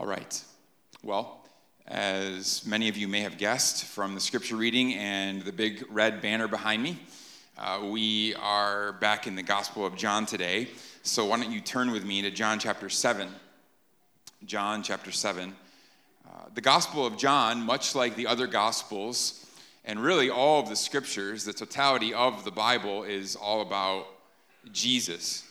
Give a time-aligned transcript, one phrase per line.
[0.00, 0.42] All right.
[1.02, 1.44] Well,
[1.86, 6.22] as many of you may have guessed from the scripture reading and the big red
[6.22, 6.98] banner behind me,
[7.58, 10.68] uh, we are back in the Gospel of John today.
[11.02, 13.28] So why don't you turn with me to John chapter 7?
[14.46, 15.54] John chapter 7.
[16.24, 19.44] Uh, the Gospel of John, much like the other Gospels,
[19.84, 24.06] and really all of the scriptures, the totality of the Bible is all about
[24.72, 25.46] Jesus.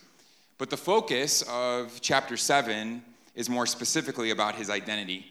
[0.58, 3.04] But the focus of chapter 7
[3.36, 5.26] is more specifically about his identity.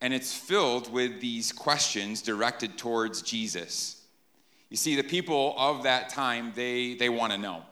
[0.00, 4.02] And it's filled with these questions directed towards Jesus.
[4.70, 7.62] You see, the people of that time, they, they want to know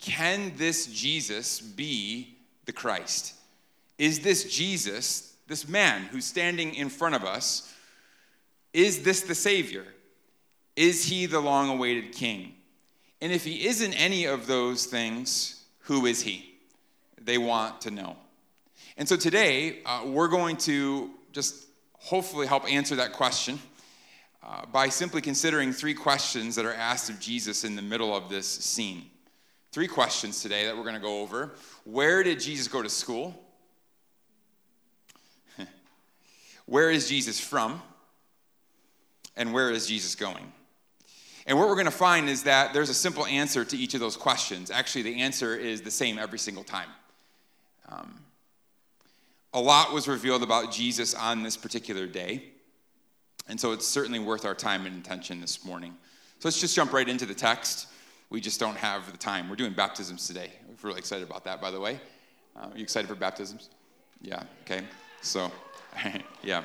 [0.00, 3.34] can this Jesus be the Christ?
[3.98, 7.74] Is this Jesus, this man who's standing in front of us,
[8.72, 9.84] is this the Savior?
[10.76, 12.54] Is he the long awaited King?
[13.20, 16.54] And if he isn't any of those things, who is he?
[17.20, 18.16] They want to know.
[18.98, 23.60] And so today, uh, we're going to just hopefully help answer that question
[24.42, 28.28] uh, by simply considering three questions that are asked of Jesus in the middle of
[28.28, 29.04] this scene.
[29.70, 31.52] Three questions today that we're going to go over.
[31.84, 33.40] Where did Jesus go to school?
[36.66, 37.80] where is Jesus from?
[39.36, 40.52] And where is Jesus going?
[41.46, 44.00] And what we're going to find is that there's a simple answer to each of
[44.00, 44.72] those questions.
[44.72, 46.88] Actually, the answer is the same every single time.
[47.88, 48.24] Um,
[49.52, 52.44] a lot was revealed about Jesus on this particular day.
[53.48, 55.96] And so it's certainly worth our time and attention this morning.
[56.38, 57.88] So let's just jump right into the text.
[58.30, 59.48] We just don't have the time.
[59.48, 60.50] We're doing baptisms today.
[60.68, 61.98] We're really excited about that, by the way.
[62.54, 63.70] Uh, are you excited for baptisms?
[64.20, 64.82] Yeah, okay.
[65.22, 65.50] So,
[66.42, 66.62] yeah.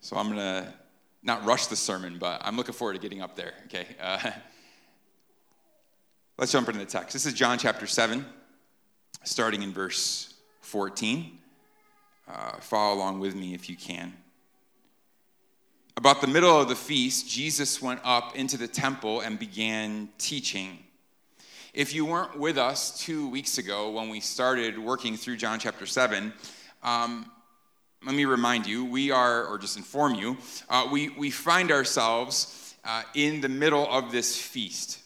[0.00, 0.72] So I'm going to
[1.22, 3.86] not rush the sermon, but I'm looking forward to getting up there, okay?
[4.00, 4.30] Uh,
[6.38, 7.12] let's jump into the text.
[7.12, 8.24] This is John chapter 7,
[9.24, 11.38] starting in verse 14.
[12.28, 14.12] Uh, follow along with me if you can.
[15.96, 20.78] About the middle of the feast, Jesus went up into the temple and began teaching.
[21.72, 25.86] If you weren't with us two weeks ago when we started working through John chapter
[25.86, 26.32] 7,
[26.82, 27.30] um,
[28.04, 30.36] let me remind you, we are, or just inform you,
[30.68, 35.00] uh, we, we find ourselves uh, in the middle of this feast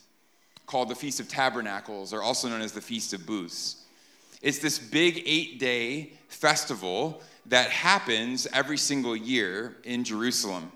[0.67, 3.82] called the Feast of Tabernacles, or also known as the Feast of Booths.
[4.43, 10.71] It's this big eight day festival that happens every single year in Jerusalem.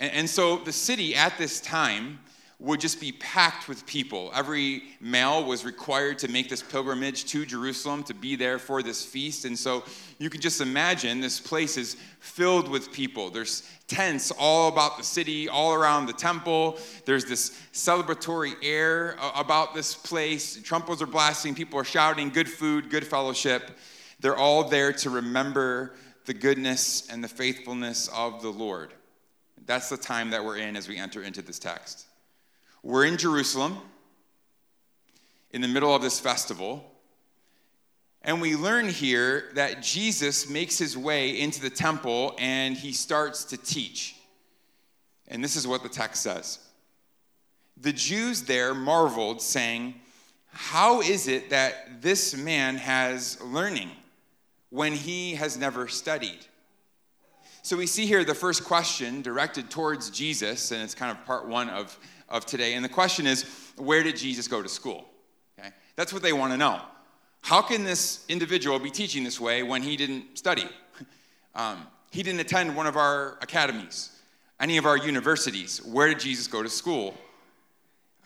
[0.00, 2.18] And, and, so the city at this time
[2.60, 4.30] would just be packed with people.
[4.34, 9.04] Every male was required to make this pilgrimage to Jerusalem to be there for this
[9.04, 9.44] feast.
[9.44, 9.82] And so
[10.18, 13.30] you can just imagine this place is filled with people.
[13.30, 16.78] There's tents all about the city, all around the temple.
[17.04, 20.62] There's this celebratory air about this place.
[20.62, 23.72] Trumpets are blasting, people are shouting, good food, good fellowship.
[24.20, 28.94] They're all there to remember the goodness and the faithfulness of the Lord.
[29.66, 32.06] That's the time that we're in as we enter into this text.
[32.84, 33.78] We're in Jerusalem
[35.52, 36.84] in the middle of this festival.
[38.20, 43.44] And we learn here that Jesus makes his way into the temple and he starts
[43.46, 44.16] to teach.
[45.28, 46.58] And this is what the text says
[47.78, 49.94] The Jews there marveled, saying,
[50.50, 53.92] How is it that this man has learning
[54.68, 56.44] when he has never studied?
[57.62, 61.48] So we see here the first question directed towards Jesus, and it's kind of part
[61.48, 62.74] one of, of today.
[62.74, 63.44] And the question is,
[63.76, 65.08] Where did Jesus go to school?
[65.58, 65.70] Okay?
[65.96, 66.80] That's what they want to know.
[67.42, 70.68] How can this individual be teaching this way when he didn't study?
[71.56, 74.10] Um, he didn't attend one of our academies,
[74.58, 75.80] any of our universities.
[75.84, 77.14] Where did Jesus go to school?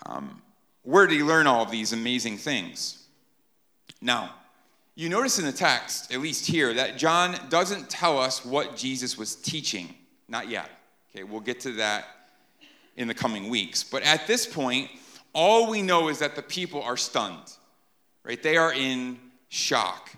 [0.06, 0.40] Um,
[0.82, 3.06] where did he learn all of these amazing things?
[4.00, 4.34] Now,
[4.94, 9.18] you notice in the text, at least here, that John doesn't tell us what Jesus
[9.18, 9.94] was teaching.
[10.26, 10.70] Not yet.
[11.10, 12.06] Okay, we'll get to that
[12.98, 13.82] in the coming weeks.
[13.82, 14.90] But at this point,
[15.32, 17.54] all we know is that the people are stunned
[18.28, 18.42] right?
[18.42, 20.14] They are in shock.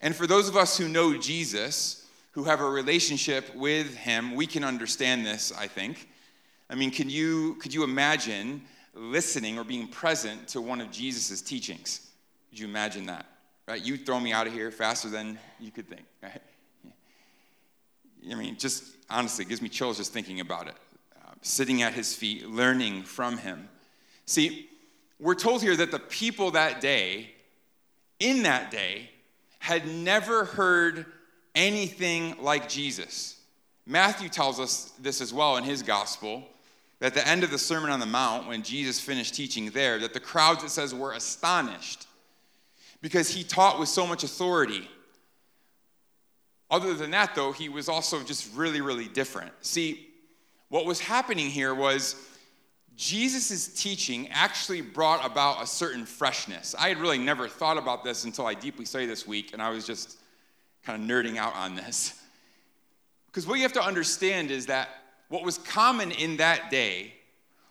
[0.00, 4.46] And for those of us who know Jesus, who have a relationship with him, we
[4.46, 6.08] can understand this, I think.
[6.70, 8.62] I mean, can you, could you imagine
[8.94, 12.08] listening or being present to one of Jesus' teachings?
[12.48, 13.26] Could you imagine that?
[13.66, 13.84] Right?
[13.84, 16.04] You'd throw me out of here faster than you could think.
[16.22, 16.40] Right?
[18.30, 20.74] I mean, just honestly, it gives me chills just thinking about it.
[21.42, 23.68] Sitting at his feet, learning from him.
[24.26, 24.68] See,
[25.18, 27.30] we're told here that the people that day
[28.18, 29.10] in that day
[29.58, 31.06] had never heard
[31.54, 33.40] anything like Jesus.
[33.86, 36.44] Matthew tells us this as well in his gospel.
[37.00, 39.98] That at the end of the Sermon on the Mount, when Jesus finished teaching there,
[39.98, 42.06] that the crowds, it says, were astonished
[43.00, 44.88] because he taught with so much authority.
[46.70, 49.52] Other than that, though, he was also just really, really different.
[49.62, 50.09] See,
[50.70, 52.16] what was happening here was
[52.96, 56.74] Jesus' teaching actually brought about a certain freshness.
[56.78, 59.70] I had really never thought about this until I deeply studied this week, and I
[59.70, 60.18] was just
[60.84, 62.16] kind of nerding out on this.
[63.26, 64.88] Because what you have to understand is that
[65.28, 67.14] what was common in that day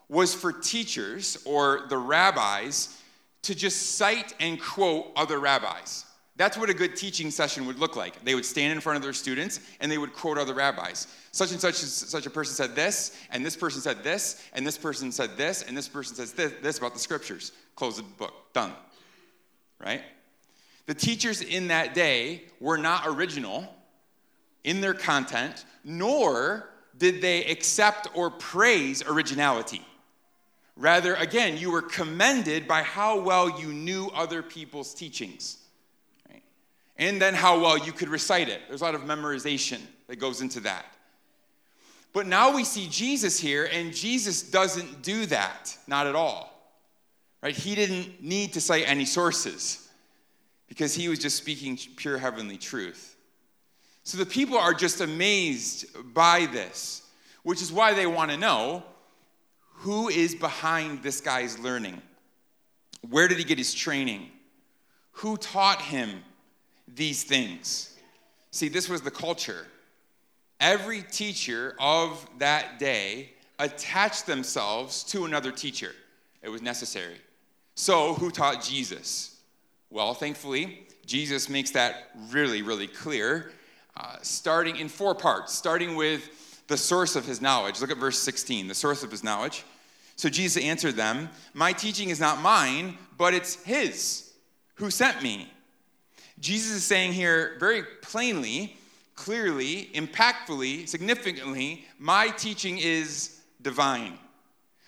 [0.08, 2.98] was for teachers or the rabbis
[3.42, 6.06] to just cite and quote other rabbis.
[6.40, 8.24] That's what a good teaching session would look like.
[8.24, 11.06] They would stand in front of their students and they would quote other rabbis.
[11.32, 14.78] Such and such such a person said this, and this person said this, and this
[14.78, 17.52] person said this, and this person says this, this about the scriptures.
[17.76, 18.32] Close the book.
[18.54, 18.72] Done.
[19.78, 20.00] Right?
[20.86, 23.68] The teachers in that day were not original
[24.64, 29.82] in their content, nor did they accept or praise originality.
[30.74, 35.58] Rather, again, you were commended by how well you knew other people's teachings
[37.00, 38.60] and then how well you could recite it.
[38.68, 40.84] There's a lot of memorization that goes into that.
[42.12, 46.46] But now we see Jesus here, and Jesus doesn't do that, not at all.
[47.42, 47.56] Right?
[47.56, 49.88] He didn't need to cite any sources
[50.68, 53.16] because he was just speaking pure heavenly truth.
[54.02, 57.02] So the people are just amazed by this,
[57.44, 58.82] which is why they want to know
[59.76, 62.02] who is behind this guy's learning?
[63.08, 64.28] Where did he get his training?
[65.12, 66.22] Who taught him
[66.94, 67.96] these things.
[68.50, 69.66] See, this was the culture.
[70.58, 75.92] Every teacher of that day attached themselves to another teacher.
[76.42, 77.16] It was necessary.
[77.74, 79.40] So, who taught Jesus?
[79.90, 83.52] Well, thankfully, Jesus makes that really, really clear,
[83.96, 87.80] uh, starting in four parts, starting with the source of his knowledge.
[87.80, 89.64] Look at verse 16, the source of his knowledge.
[90.16, 94.30] So Jesus answered them, My teaching is not mine, but it's his
[94.74, 95.50] who sent me.
[96.40, 98.76] Jesus is saying here very plainly,
[99.14, 104.18] clearly, impactfully, significantly, my teaching is divine.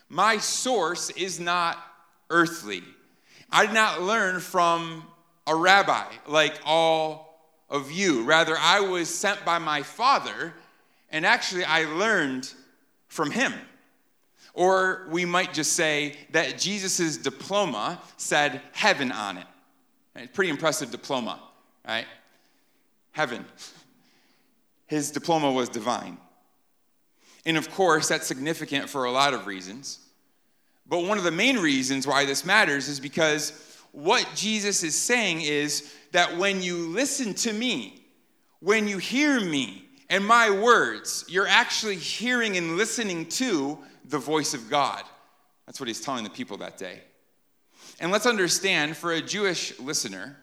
[0.08, 1.78] My source is not
[2.30, 2.82] earthly.
[3.50, 5.04] I did not learn from
[5.46, 7.38] a rabbi like all
[7.68, 8.24] of you.
[8.24, 10.54] Rather, I was sent by my Father,
[11.10, 12.52] and actually, I learned
[13.08, 13.52] from him.
[14.54, 19.46] Or we might just say that Jesus' diploma said heaven on it.
[20.32, 21.40] Pretty impressive diploma,
[21.86, 22.06] right?
[23.12, 23.44] Heaven.
[24.86, 26.18] His diploma was divine.
[27.46, 29.98] And of course, that's significant for a lot of reasons.
[30.86, 33.52] But one of the main reasons why this matters is because
[33.92, 38.04] what Jesus is saying is that when you listen to me,
[38.60, 44.54] when you hear me and my words, you're actually hearing and listening to the voice
[44.54, 45.02] of God.
[45.66, 47.00] That's what he's telling the people that day.
[48.02, 50.36] And let's understand for a Jewish listener,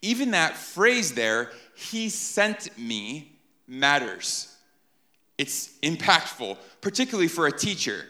[0.00, 3.32] even that phrase there, he sent me,
[3.66, 4.56] matters.
[5.38, 8.04] It's impactful, particularly for a teacher.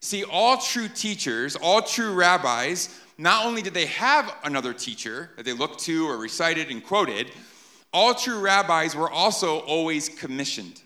[0.00, 5.46] See, all true teachers, all true rabbis, not only did they have another teacher that
[5.46, 7.30] they looked to or recited and quoted,
[7.90, 10.82] all true rabbis were also always commissioned.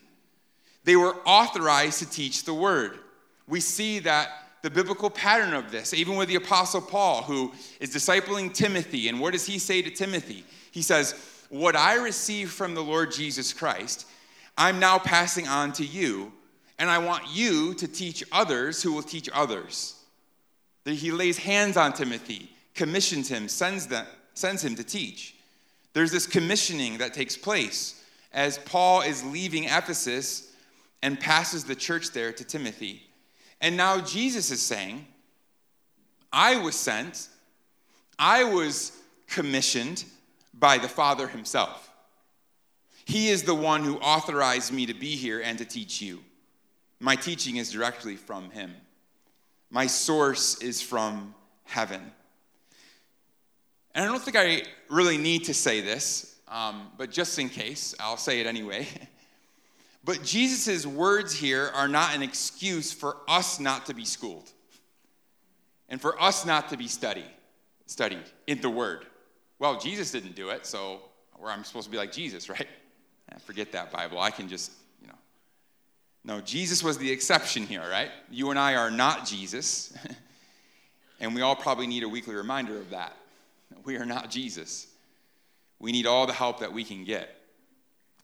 [0.85, 2.99] They were authorized to teach the word.
[3.49, 7.95] We see that the biblical pattern of this, even with the Apostle Paul, who is
[7.95, 9.09] discipling Timothy.
[9.09, 10.43] And what does he say to Timothy?
[10.73, 11.15] He says,
[11.51, 14.09] What I received from the Lord Jesus Christ,
[14.59, 16.33] I'm now passing on to you,
[16.81, 20.03] and I want you to teach others who will teach others.
[20.85, 24.05] He lays hands on Timothy, commissions him, sends, them,
[24.35, 25.37] sends him to teach.
[25.93, 30.53] There's this commissioning that takes place as Paul is leaving Ephesus
[31.05, 33.06] and passes the church there to Timothy.
[33.61, 35.07] And now Jesus is saying,
[36.33, 37.29] I was sent,
[38.19, 38.93] I was
[39.27, 40.05] commissioned
[40.53, 41.91] by the Father Himself.
[43.05, 46.21] He is the one who authorized me to be here and to teach you.
[46.99, 48.75] My teaching is directly from Him,
[49.71, 51.35] my source is from
[51.65, 52.01] heaven.
[53.95, 57.95] And I don't think I really need to say this, um, but just in case,
[57.99, 58.87] I'll say it anyway.
[60.07, 64.49] But Jesus' words here are not an excuse for us not to be schooled
[65.89, 67.29] and for us not to be studied,
[67.87, 69.05] studied in the Word.
[69.59, 71.01] Well, Jesus didn't do it, so
[71.37, 72.69] where I'm supposed to be like Jesus, right?
[73.33, 74.21] Eh, forget that Bible.
[74.21, 74.71] I can just,
[75.03, 75.17] you know.
[76.23, 78.11] No, Jesus was the exception here, right?
[78.31, 79.93] You and I are not Jesus.
[81.21, 83.17] and we all probably need a weekly reminder of that.
[83.85, 84.87] We are not Jesus.
[85.81, 87.36] We need all the help that we can get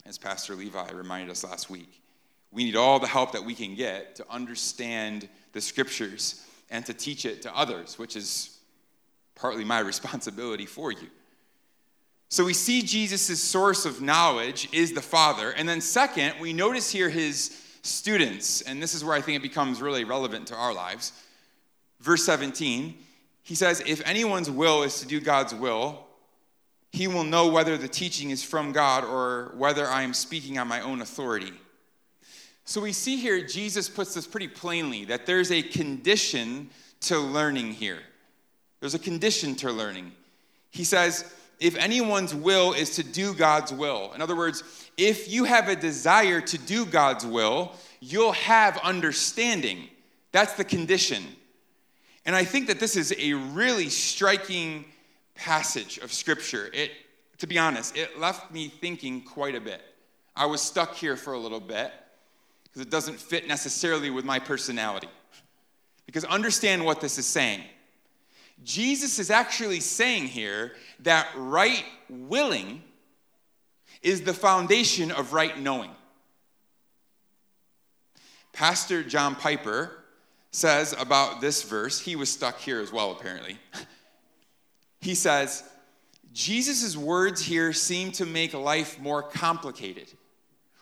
[0.04, 2.02] as Pastor Levi reminded us last week.
[2.50, 6.94] We need all the help that we can get to understand the scriptures and to
[6.94, 8.59] teach it to others, which is
[9.35, 11.09] partly my responsibility for you.
[12.28, 15.50] So we see Jesus' source of knowledge is the Father.
[15.50, 18.62] And then, second, we notice here his students.
[18.62, 21.12] And this is where I think it becomes really relevant to our lives.
[22.00, 22.97] Verse 17,
[23.42, 26.06] he says, If anyone's will is to do God's will,
[26.92, 30.68] he will know whether the teaching is from God or whether I am speaking on
[30.68, 31.52] my own authority.
[32.64, 36.70] So we see here, Jesus puts this pretty plainly that there's a condition
[37.00, 37.99] to learning here.
[38.80, 40.12] There's a condition to learning.
[40.70, 44.12] He says, if anyone's will is to do God's will.
[44.14, 44.62] In other words,
[44.99, 49.88] if you have a desire to do God's will, you'll have understanding.
[50.30, 51.22] That's the condition.
[52.26, 54.84] And I think that this is a really striking
[55.34, 56.70] passage of scripture.
[56.72, 56.90] It
[57.42, 59.82] to be honest, it left me thinking quite a bit.
[60.36, 61.92] I was stuck here for a little bit
[62.62, 65.08] because it doesn't fit necessarily with my personality.
[66.06, 67.62] Because understand what this is saying.
[68.62, 72.82] Jesus is actually saying here that right willing
[74.02, 75.90] is the foundation of right knowing.
[78.52, 79.90] Pastor John Piper
[80.52, 83.58] says about this verse, he was stuck here as well, apparently.
[85.02, 85.64] He says,
[86.32, 90.09] Jesus' words here seem to make life more complicated,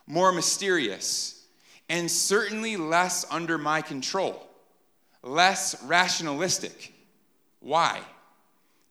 [0.06, 1.42] more mysterious,
[1.88, 4.46] and certainly less under my control,
[5.22, 6.92] less rationalistic.
[7.60, 8.00] Why?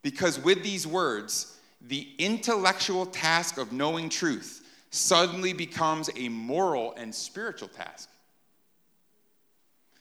[0.02, 7.14] Because with these words, the intellectual task of knowing truth suddenly becomes a moral and
[7.14, 8.10] spiritual task.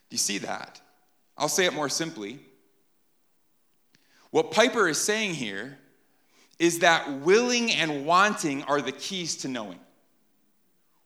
[0.08, 0.80] Do you see that?
[1.37, 2.40] I'll say it more simply.
[4.30, 5.78] What Piper is saying here
[6.58, 9.78] is that willing and wanting are the keys to knowing.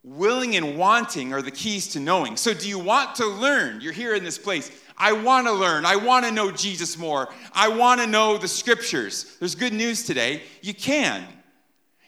[0.03, 2.37] Willing and wanting are the keys to knowing.
[2.37, 3.81] So, do you want to learn?
[3.81, 4.71] You're here in this place.
[4.99, 5.87] I want to learn.
[5.87, 7.29] I want to know Jesus more.
[7.53, 9.37] I want to know the scriptures.
[9.39, 10.43] There's good news today.
[10.61, 11.25] You can.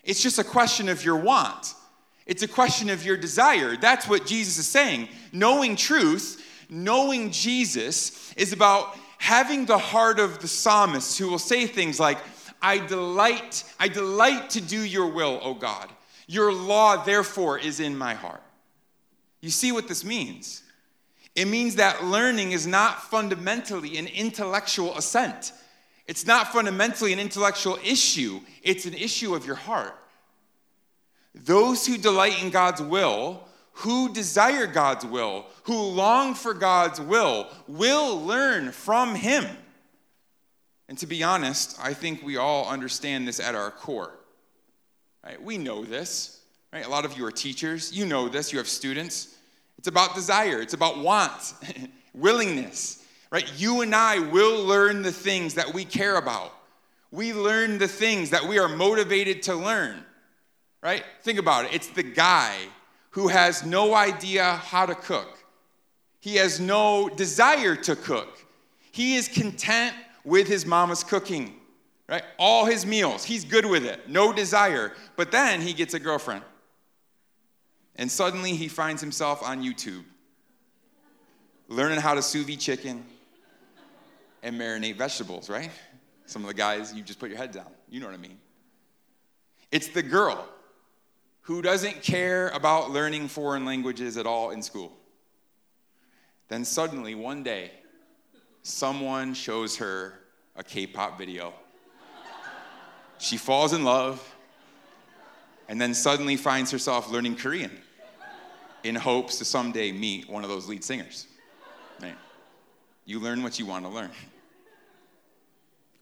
[0.02, 1.74] It's just a question of your want,
[2.26, 3.76] it's a question of your desire.
[3.76, 5.08] That's what Jesus is saying.
[5.32, 11.66] Knowing truth, knowing Jesus, is about having the heart of the psalmist who will say
[11.66, 12.18] things like,
[12.60, 15.88] I delight, I delight to do your will, O God.
[16.26, 18.42] Your law, therefore, is in my heart.
[19.40, 20.62] You see what this means?
[21.34, 25.52] It means that learning is not fundamentally an intellectual assent.
[26.06, 29.98] It's not fundamentally an intellectual issue, it's an issue of your heart.
[31.34, 37.48] Those who delight in God's will, who desire God's will, who long for God's will,
[37.66, 39.44] will learn from Him.
[40.88, 44.14] And to be honest, I think we all understand this at our core.
[45.24, 45.42] Right?
[45.42, 46.40] We know this.
[46.72, 46.84] Right?
[46.84, 47.92] A lot of you are teachers.
[47.92, 48.52] You know this.
[48.52, 49.34] You have students.
[49.78, 51.52] It's about desire, it's about want,
[52.14, 53.50] willingness, right?
[53.56, 56.54] You and I will learn the things that we care about.
[57.10, 60.02] We learn the things that we are motivated to learn,
[60.82, 61.04] right?
[61.22, 61.74] Think about it.
[61.74, 62.56] It's the guy
[63.14, 65.38] who has no idea how to cook,
[66.18, 68.44] he has no desire to cook.
[68.90, 69.94] He is content
[70.24, 71.54] with his mama's cooking,
[72.08, 72.24] right?
[72.40, 74.92] All his meals, he's good with it, no desire.
[75.14, 76.42] But then he gets a girlfriend.
[77.94, 80.02] And suddenly he finds himself on YouTube,
[81.68, 83.04] learning how to sous vide chicken
[84.42, 85.70] and marinate vegetables, right?
[86.26, 87.70] Some of the guys, you just put your head down.
[87.88, 88.38] You know what I mean.
[89.70, 90.48] It's the girl
[91.44, 94.92] who doesn't care about learning foreign languages at all in school.
[96.48, 97.70] Then suddenly, one day,
[98.62, 100.14] someone shows her
[100.56, 101.52] a K pop video.
[103.18, 104.22] She falls in love
[105.68, 107.78] and then suddenly finds herself learning Korean
[108.82, 111.26] in hopes to someday meet one of those lead singers.
[112.00, 112.16] Right?
[113.04, 114.10] You learn what you want to learn.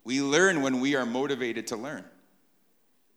[0.04, 2.04] We learn when we are motivated to learn.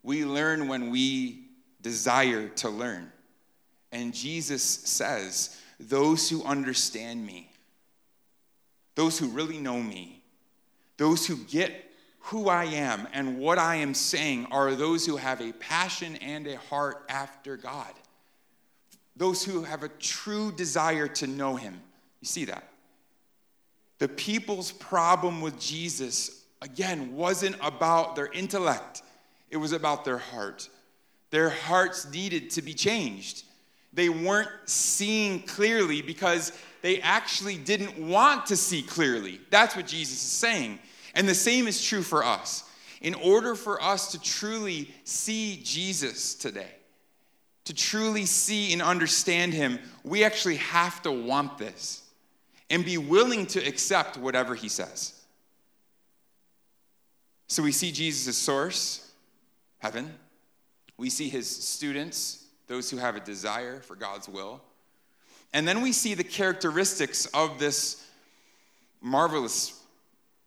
[0.02, 1.45] We learn when we
[1.86, 3.12] desire to learn.
[3.92, 7.48] And Jesus says, Those who understand me,
[8.96, 10.24] those who really know me,
[10.98, 15.42] those who get who I am and what I am saying are those who have
[15.42, 17.94] a passion and a heart after God.
[19.16, 21.80] Those who have a true desire to know Him.
[22.20, 22.68] You see that?
[24.00, 29.04] The people's problem with Jesus, again, wasn't about their intellect,
[29.52, 30.68] it was about their heart.
[31.32, 33.44] Their hearts needed to be changed.
[33.94, 36.52] They weren't seeing clearly because
[36.82, 39.40] they actually didn't want to see clearly.
[39.50, 40.80] That's what Jesus is saying.
[41.16, 42.70] And the same is true for us.
[43.02, 46.72] In order for us to truly see Jesus today,
[47.66, 52.04] to truly see and understand him, we actually have to want this
[52.70, 55.14] and be willing to accept whatever he says.
[57.48, 59.12] So we see Jesus' source,
[59.80, 60.14] heaven.
[60.98, 64.62] We see his students, those who have a desire for God's will.
[65.54, 68.06] And then we see the characteristics of this
[69.02, 69.82] marvelous,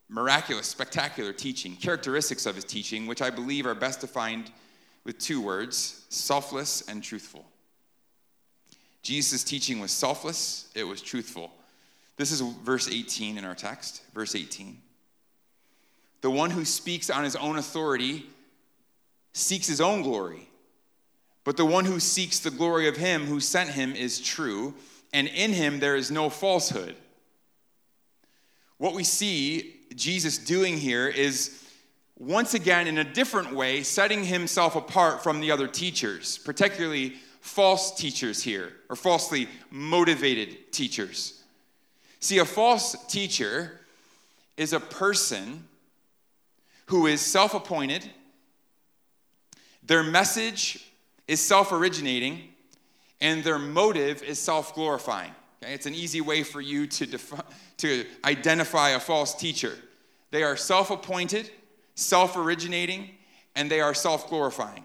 [0.09, 4.51] miraculous, spectacular teaching, characteristics of his teaching, which I believe are best defined
[5.05, 7.47] with two words selfless and truthful.
[9.03, 11.53] Jesus' teaching was selfless, it was truthful.
[12.17, 14.77] This is verse 18 in our text, verse 18.
[16.21, 18.27] The one who speaks on his own authority
[19.33, 20.49] seeks his own glory,
[21.45, 24.75] but the one who seeks the glory of him who sent him is true,
[25.13, 26.97] and in him there is no falsehood.
[28.79, 31.65] What we see Jesus doing here is
[32.19, 37.97] once again, in a different way, setting himself apart from the other teachers, particularly false
[37.97, 41.45] teachers here, or falsely motivated teachers.
[42.19, 43.81] See, a false teacher
[44.57, 45.69] is a person
[46.87, 48.11] who is self appointed,
[49.89, 50.85] their message
[51.27, 52.41] is self originating,
[53.21, 55.33] and their motive is self glorifying.
[55.63, 55.75] Okay?
[55.75, 57.19] It's an easy way for you to,
[57.79, 59.73] to identify a false teacher.
[60.31, 61.51] They are self appointed,
[61.95, 63.11] self originating,
[63.57, 64.85] and they are self glorifying.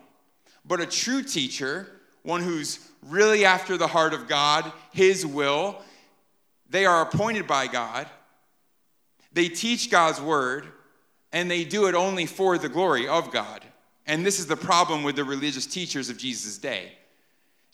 [0.66, 1.88] But a true teacher,
[2.24, 5.82] one who's really after the heart of God, His will,
[6.70, 8.08] they are appointed by God,
[9.34, 10.66] they teach God's word,
[11.34, 13.66] and they do it only for the glory of God.
[14.06, 16.94] And this is the problem with the religious teachers of Jesus' day.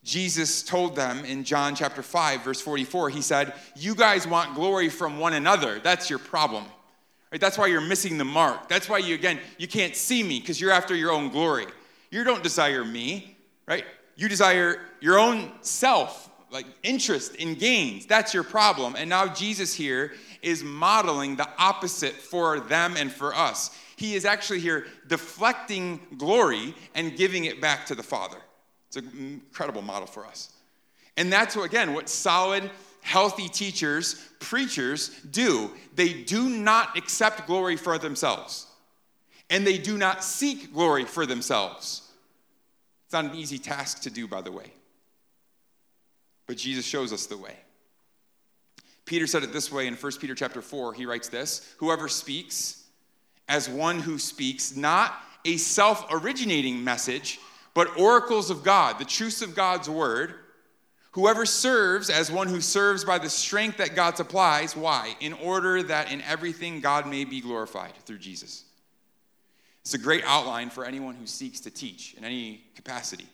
[0.03, 4.89] Jesus told them in John chapter 5, verse 44, he said, You guys want glory
[4.89, 5.79] from one another.
[5.79, 6.65] That's your problem.
[7.31, 7.41] Right?
[7.41, 8.69] That's why you're missing the mark.
[8.69, 11.65] That's why you, again, you can't see me because you're after your own glory.
[12.11, 13.35] You don't desire me,
[13.67, 13.83] right?
[14.15, 18.05] You desire your own self, like interest in gains.
[18.05, 18.95] That's your problem.
[18.95, 23.77] And now Jesus here is modeling the opposite for them and for us.
[23.95, 28.37] He is actually here deflecting glory and giving it back to the Father.
[28.87, 30.53] It's an incredible model for us.
[31.17, 32.69] And that's, again, what solid,
[33.01, 35.71] healthy teachers, preachers do.
[35.95, 38.67] They do not accept glory for themselves,
[39.49, 42.09] and they do not seek glory for themselves.
[43.05, 44.71] It's not an easy task to do, by the way.
[46.47, 47.55] But Jesus shows us the way.
[49.09, 50.93] Peter said it this way in 1 Peter chapter 4.
[50.93, 52.83] He writes this Whoever speaks
[53.47, 57.39] as one who speaks not a self originating message,
[57.73, 60.35] but oracles of God, the truths of God's word.
[61.13, 64.75] Whoever serves as one who serves by the strength that God supplies.
[64.75, 65.15] Why?
[65.21, 68.65] In order that in everything God may be glorified through Jesus.
[69.81, 73.25] It's a great outline for anyone who seeks to teach in any capacity.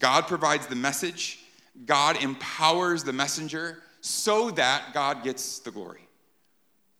[0.00, 1.38] God provides the message,
[1.86, 6.06] God empowers the messenger so that God gets the glory.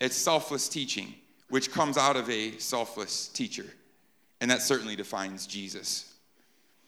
[0.01, 1.15] It's selfless teaching,
[1.51, 3.67] which comes out of a selfless teacher.
[4.41, 6.15] And that certainly defines Jesus.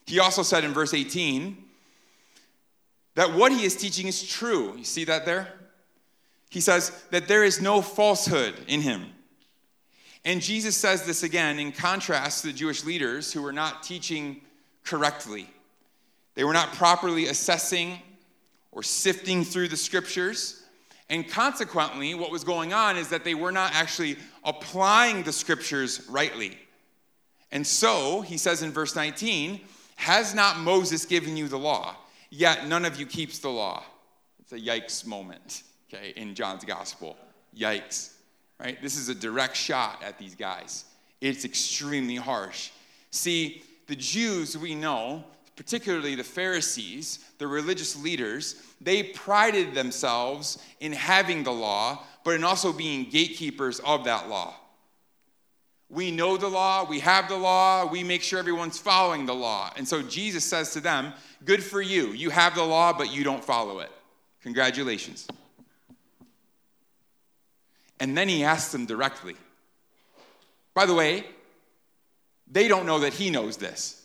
[0.07, 1.57] He also said in verse 18
[3.16, 4.77] that what he is teaching is true.
[4.77, 5.48] You see that there?
[6.48, 9.07] He says that there is no falsehood in him.
[10.24, 14.40] And Jesus says this again in contrast to the Jewish leaders who were not teaching
[14.85, 15.48] correctly.
[16.37, 17.98] They were not properly assessing
[18.74, 20.62] or sifting through the scriptures.
[21.08, 26.06] And consequently, what was going on is that they were not actually applying the scriptures
[26.08, 26.58] rightly.
[27.52, 29.60] And so, he says in verse 19,
[29.96, 31.94] Has not Moses given you the law?
[32.30, 33.84] Yet none of you keeps the law.
[34.40, 37.16] It's a yikes moment, okay, in John's gospel.
[37.56, 38.14] Yikes,
[38.58, 38.80] right?
[38.82, 40.84] This is a direct shot at these guys.
[41.20, 42.70] It's extremely harsh.
[43.10, 45.24] See, the Jews we know
[45.56, 52.44] particularly the Pharisees, the religious leaders, they prided themselves in having the law, but in
[52.44, 54.54] also being gatekeepers of that law.
[55.88, 59.72] We know the law, we have the law, we make sure everyone's following the law.
[59.76, 61.12] And so Jesus says to them,
[61.44, 62.08] Good for you.
[62.12, 63.90] You have the law, but you don't follow it.
[64.42, 65.28] Congratulations.
[68.00, 69.36] And then he asks them directly.
[70.72, 71.24] By the way,
[72.50, 74.03] they don't know that he knows this.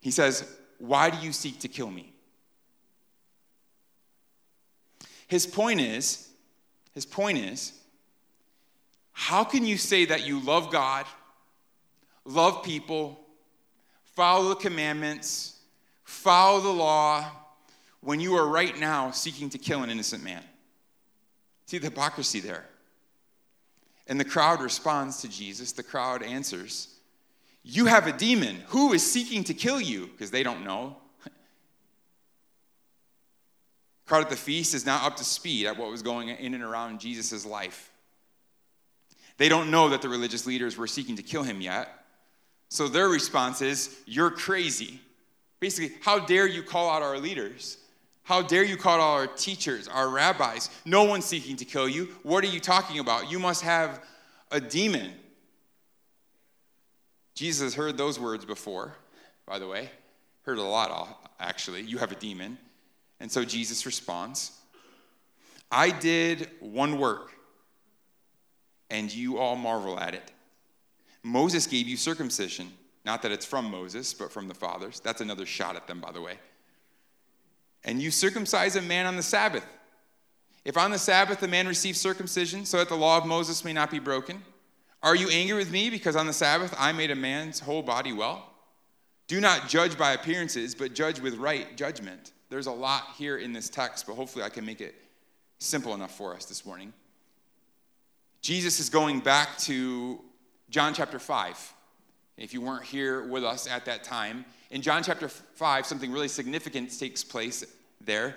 [0.00, 0.44] He says,
[0.78, 2.12] Why do you seek to kill me?
[5.28, 6.28] His point is,
[6.92, 7.72] his point is,
[9.12, 11.06] how can you say that you love God,
[12.24, 13.20] love people,
[14.02, 15.60] follow the commandments,
[16.02, 17.24] follow the law,
[18.00, 20.42] when you are right now seeking to kill an innocent man?
[21.66, 22.64] See the hypocrisy there.
[24.08, 25.70] And the crowd responds to Jesus.
[25.70, 26.96] The crowd answers,
[27.62, 28.62] you have a demon.
[28.68, 30.06] Who is seeking to kill you?
[30.06, 30.96] Because they don't know.
[34.06, 36.62] Crowd at the feast is not up to speed at what was going in and
[36.62, 37.90] around Jesus' life.
[39.36, 41.88] They don't know that the religious leaders were seeking to kill him yet.
[42.68, 45.00] So their response is, You're crazy.
[45.60, 47.78] Basically, how dare you call out our leaders?
[48.22, 50.70] How dare you call out our teachers, our rabbis?
[50.84, 52.08] No one's seeking to kill you.
[52.22, 53.30] What are you talking about?
[53.30, 54.04] You must have
[54.50, 55.10] a demon.
[57.40, 58.92] Jesus heard those words before,
[59.46, 59.88] by the way.
[60.42, 61.80] Heard a lot, uh, actually.
[61.80, 62.58] You have a demon.
[63.18, 64.52] And so Jesus responds
[65.70, 67.32] I did one work,
[68.90, 70.32] and you all marvel at it.
[71.22, 72.70] Moses gave you circumcision.
[73.06, 75.00] Not that it's from Moses, but from the fathers.
[75.00, 76.38] That's another shot at them, by the way.
[77.84, 79.64] And you circumcise a man on the Sabbath.
[80.66, 83.72] If on the Sabbath a man receives circumcision, so that the law of Moses may
[83.72, 84.42] not be broken,
[85.02, 88.12] are you angry with me because on the Sabbath I made a man's whole body
[88.12, 88.46] well?
[89.26, 92.32] Do not judge by appearances, but judge with right judgment.
[92.48, 94.94] There's a lot here in this text, but hopefully I can make it
[95.58, 96.92] simple enough for us this morning.
[98.42, 100.20] Jesus is going back to
[100.68, 101.74] John chapter 5.
[102.36, 106.28] If you weren't here with us at that time, in John chapter 5, something really
[106.28, 107.64] significant takes place
[108.00, 108.34] there.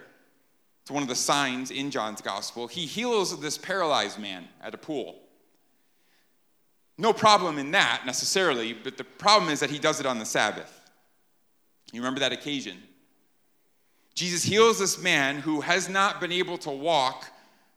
[0.82, 2.68] It's one of the signs in John's gospel.
[2.68, 5.23] He heals this paralyzed man at a pool.
[6.98, 10.26] No problem in that necessarily, but the problem is that he does it on the
[10.26, 10.82] Sabbath.
[11.92, 12.78] You remember that occasion?
[14.14, 17.28] Jesus heals this man who has not been able to walk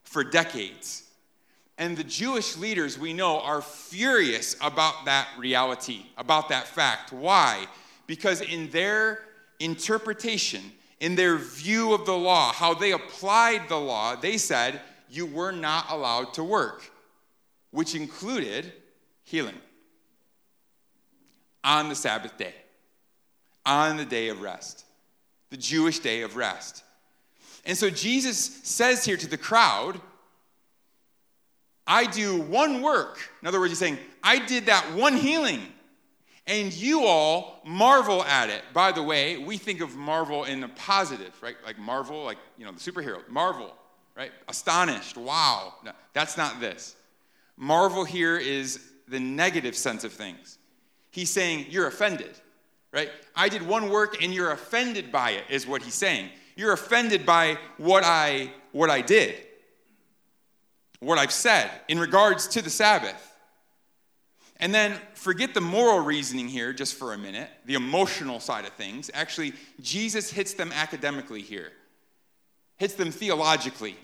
[0.04, 1.04] for decades.
[1.78, 7.12] And the Jewish leaders we know are furious about that reality, about that fact.
[7.12, 7.66] Why?
[8.06, 9.20] Because in their
[9.60, 15.26] interpretation, in their view of the law, how they applied the law, they said you
[15.26, 16.90] were not allowed to work,
[17.70, 18.72] which included
[19.26, 19.58] healing
[21.62, 22.54] on the Sabbath day,
[23.66, 24.84] on the day of rest,
[25.50, 26.84] the Jewish day of rest.
[27.64, 30.00] And so Jesus says here to the crowd,
[31.88, 33.18] I do one work.
[33.42, 35.60] In other words, he's saying, I did that one healing,
[36.46, 38.62] and you all marvel at it.
[38.72, 41.56] By the way, we think of marvel in the positive, right?
[41.64, 43.28] Like Marvel, like, you know, the superhero.
[43.28, 43.74] Marvel,
[44.16, 44.30] right?
[44.46, 45.16] Astonished.
[45.16, 45.74] Wow.
[45.84, 46.94] No, that's not this.
[47.56, 50.58] Marvel here is the negative sense of things.
[51.10, 52.34] He's saying, You're offended,
[52.92, 53.10] right?
[53.34, 56.30] I did one work and you're offended by it, is what he's saying.
[56.56, 59.46] You're offended by what I, what I did
[61.00, 63.34] what I've said in regards to the Sabbath.
[64.58, 68.72] And then forget the moral reasoning here just for a minute, the emotional side of
[68.72, 69.10] things.
[69.12, 71.72] Actually, Jesus hits them academically here,
[72.78, 73.96] hits them theologically.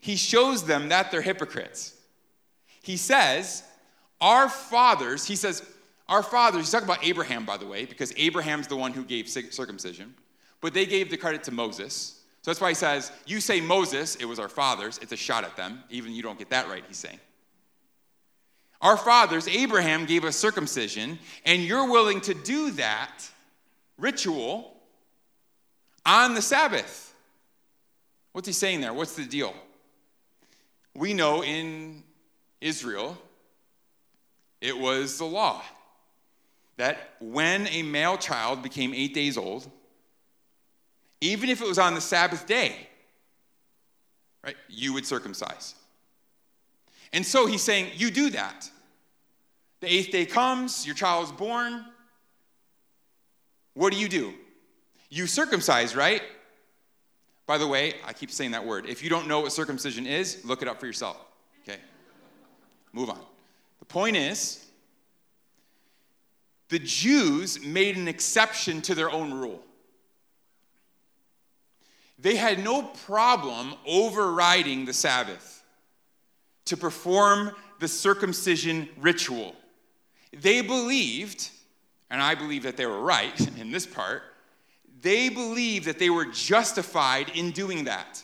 [0.00, 1.94] He shows them that they're hypocrites.
[2.82, 3.62] He says,
[4.20, 5.62] Our fathers, he says,
[6.08, 9.28] Our fathers, he's talking about Abraham, by the way, because Abraham's the one who gave
[9.28, 10.14] circumcision,
[10.60, 12.20] but they gave the credit to Moses.
[12.42, 14.98] So that's why he says, You say Moses, it was our fathers.
[15.02, 15.82] It's a shot at them.
[15.90, 17.20] Even you don't get that right, he's saying.
[18.80, 23.28] Our fathers, Abraham, gave us circumcision, and you're willing to do that
[23.96, 24.72] ritual
[26.06, 27.14] on the Sabbath.
[28.32, 28.94] What's he saying there?
[28.94, 29.52] What's the deal?
[30.94, 32.04] We know in
[32.60, 33.18] Israel,
[34.60, 35.62] it was the law
[36.76, 39.68] that when a male child became eight days old,
[41.20, 42.88] even if it was on the Sabbath day,
[44.44, 45.74] right, you would circumcise.
[47.12, 48.70] And so he's saying, you do that.
[49.80, 51.84] The eighth day comes, your child is born.
[53.74, 54.34] What do you do?
[55.10, 56.22] You circumcise, right?
[57.46, 58.86] By the way, I keep saying that word.
[58.86, 61.16] If you don't know what circumcision is, look it up for yourself.
[61.62, 61.78] Okay?
[62.92, 63.20] Move on.
[63.88, 64.64] Point is,
[66.68, 69.62] the Jews made an exception to their own rule.
[72.18, 75.62] They had no problem overriding the Sabbath
[76.66, 79.54] to perform the circumcision ritual.
[80.32, 81.48] They believed,
[82.10, 84.22] and I believe that they were right in this part,
[85.00, 88.22] they believed that they were justified in doing that.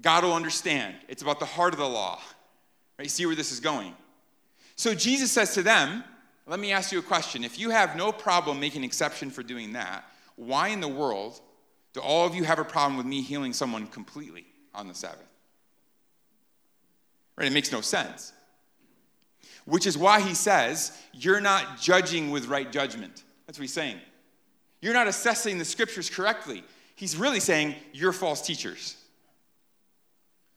[0.00, 0.94] God will understand.
[1.08, 2.20] It's about the heart of the law.
[2.98, 3.10] Right?
[3.10, 3.94] See where this is going.
[4.76, 6.04] So Jesus says to them,
[6.46, 7.44] Let me ask you a question.
[7.44, 10.04] If you have no problem making exception for doing that,
[10.36, 11.40] why in the world
[11.92, 15.28] do all of you have a problem with me healing someone completely on the Sabbath?
[17.36, 17.46] Right?
[17.46, 18.32] It makes no sense.
[19.64, 23.24] Which is why he says, You're not judging with right judgment.
[23.46, 23.98] That's what he's saying.
[24.80, 26.62] You're not assessing the scriptures correctly.
[26.96, 28.96] He's really saying, You're false teachers.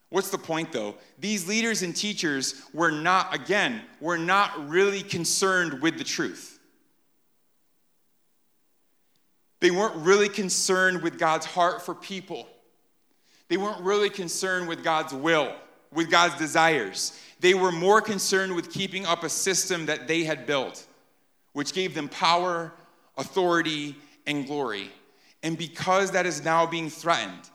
[0.09, 0.95] What's the point though?
[1.19, 6.59] These leaders and teachers were not, again, were not really concerned with the truth.
[9.59, 12.47] They weren't really concerned with God's heart for people.
[13.49, 15.55] They weren't really concerned with God's will.
[15.91, 17.19] with God's desires.
[17.39, 20.85] They were more concerned with keeping up a system that they had built,
[21.53, 22.73] which gave them power,
[23.17, 24.91] authority, and glory.
[25.43, 27.49] And because that is now being threatened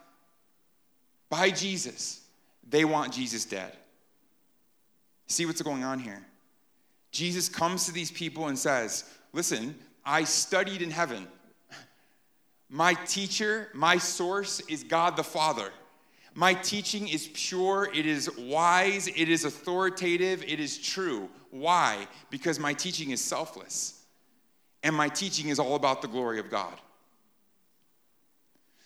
[1.29, 2.22] by Jesus,
[2.69, 3.77] they want Jesus dead.
[5.27, 6.25] See what's going on here?
[7.11, 11.27] Jesus comes to these people and says, Listen, I studied in heaven.
[12.69, 15.71] My teacher, my source is God the Father.
[16.35, 21.29] My teaching is pure, it is wise, it is authoritative, it is true.
[21.51, 22.09] Why?
[22.31, 24.03] Because my teaching is selfless.
[24.83, 26.73] And my teaching is all about the glory of God.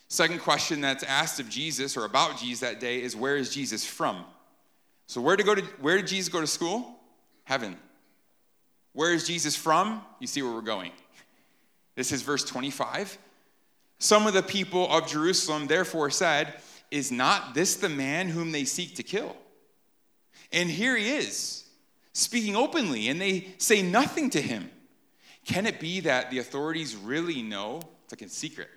[0.09, 3.85] Second question that's asked of Jesus or about Jesus that day is where is Jesus
[3.85, 4.23] from?
[5.05, 6.95] So where to go to where did Jesus go to school?
[7.43, 7.77] Heaven.
[8.93, 10.01] Where is Jesus from?
[10.19, 10.91] You see where we're going.
[11.95, 13.17] This is verse 25.
[13.99, 16.55] Some of the people of Jerusalem therefore said,
[16.91, 19.35] Is not this the man whom they seek to kill?
[20.51, 21.65] And here he is,
[22.13, 24.69] speaking openly, and they say nothing to him.
[25.45, 28.69] Can it be that the authorities really know, it's like in secret,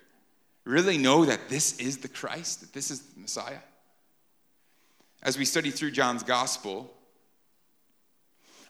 [0.65, 3.59] really know that this is the Christ, that this is the Messiah?
[5.23, 6.91] As we study through John's gospel,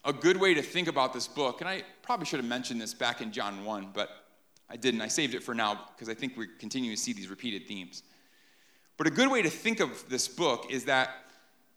[0.03, 2.93] a good way to think about this book, and I probably should have mentioned this
[2.93, 4.09] back in John 1, but
[4.69, 5.01] I didn't.
[5.01, 8.03] I saved it for now because I think we're continuing to see these repeated themes.
[8.97, 11.09] But a good way to think of this book is that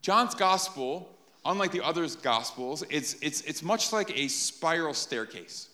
[0.01, 1.09] John's gospel,
[1.45, 5.69] unlike the other gospels, it's, it's, it's much like a spiral staircase.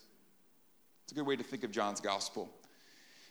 [1.04, 2.48] It's a good way to think of John's gospel.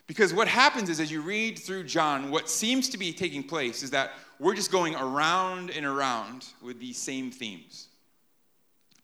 [0.10, 3.84] Because what happens is, as you read through John, what seems to be taking place
[3.84, 7.90] is that we're just going around and around with these same themes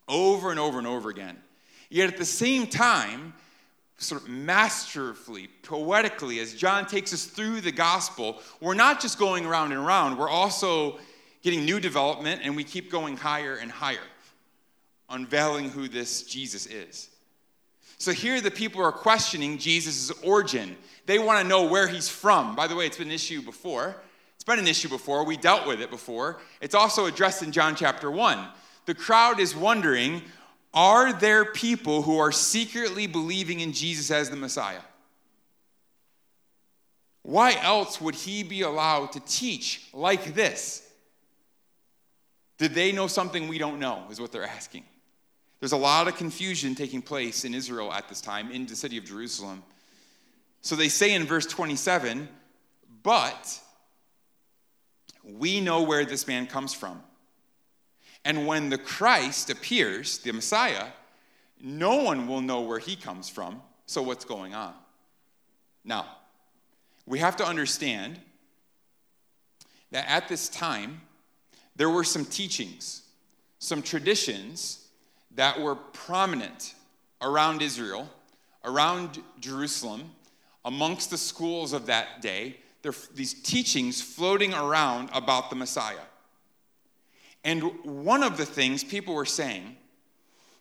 [0.07, 1.37] over and over and over again.
[1.91, 3.35] Yet at the same time,
[3.99, 9.45] sort of masterfully, poetically, as John takes us through the gospel, we're not just going
[9.45, 10.97] around and around, we're also
[11.43, 13.99] getting new development and we keep going higher and higher,
[15.11, 17.09] unveiling who this Jesus is.
[17.97, 20.75] So here the people are questioning Jesus' origin.
[21.05, 22.55] They want to know where he's from.
[22.55, 23.95] By the way, it's been an issue before.
[24.35, 25.23] It's been an issue before.
[25.25, 26.41] We dealt with it before.
[26.61, 28.47] It's also addressed in John chapter 1.
[28.85, 30.21] The crowd is wondering
[30.73, 34.81] are there people who are secretly believing in Jesus as the Messiah?
[37.21, 40.87] Why else would he be allowed to teach like this?
[42.57, 44.03] Did they know something we don't know?
[44.11, 44.83] Is what they're asking.
[45.59, 48.97] There's a lot of confusion taking place in Israel at this time, in the city
[48.97, 49.63] of Jerusalem.
[50.61, 52.27] So they say in verse 27,
[53.03, 53.59] but
[55.23, 57.01] we know where this man comes from
[58.25, 60.87] and when the Christ appears, the Messiah,
[61.61, 63.61] no one will know where he comes from.
[63.85, 64.73] So, what's going on?
[65.83, 66.07] Now,
[67.05, 68.19] we have to understand
[69.91, 71.01] that at this time,
[71.75, 73.03] there were some teachings,
[73.59, 74.84] some traditions
[75.35, 76.73] that were prominent
[77.21, 78.09] around Israel,
[78.63, 80.11] around Jerusalem,
[80.63, 82.57] amongst the schools of that day.
[82.81, 86.05] There are these teachings floating around about the Messiah.
[87.43, 89.75] And one of the things people were saying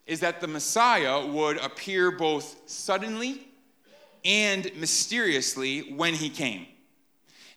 [0.06, 3.46] is that the Messiah would appear both suddenly
[4.24, 6.66] and mysteriously when he came.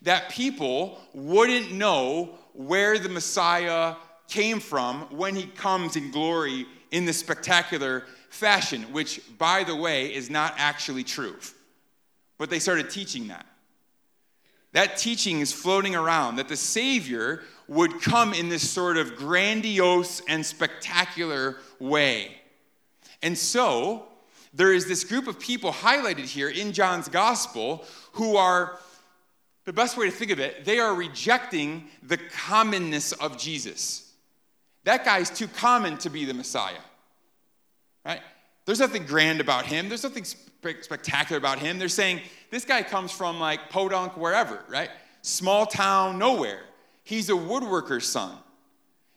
[0.04, 3.96] That people wouldn't know where the Messiah
[4.30, 10.14] came from when he comes in glory in this spectacular fashion, which, by the way,
[10.14, 11.36] is not actually true.
[12.38, 13.46] But they started teaching that.
[14.74, 20.22] That teaching is floating around that the Savior would come in this sort of grandiose
[20.28, 22.32] and spectacular way.
[23.22, 24.06] And so,
[24.54, 28.80] there is this group of people highlighted here in John's gospel who are,
[29.66, 34.07] the best way to think of it, they are rejecting the commonness of Jesus.
[34.88, 36.80] That guy's too common to be the Messiah,
[38.06, 38.22] right?
[38.64, 41.78] There's nothing grand about him, there's nothing spectacular about him.
[41.78, 42.22] They're saying
[42.52, 44.90] this guy comes from like Podunk, wherever, right?
[45.24, 46.62] Small town, nowhere.
[47.04, 48.32] He's a woodworker's son.